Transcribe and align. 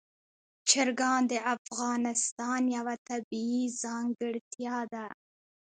چرګان 0.69 1.21
د 1.31 1.33
افغانستان 1.55 2.61
یوه 2.77 2.95
طبیعي 3.09 3.63
ځانګړتیا 3.81 4.77
ده. 4.93 5.05